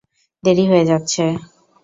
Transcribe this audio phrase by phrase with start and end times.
[0.43, 1.23] দেরি হয়ে যাচ্ছে!